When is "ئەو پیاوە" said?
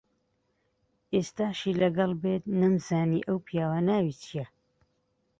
3.27-3.79